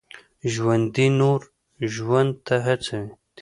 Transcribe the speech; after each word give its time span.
ژوندي 0.53 1.07
نور 1.19 1.39
ژوند 1.93 2.31
ته 2.45 2.55
هڅوي 2.65 3.09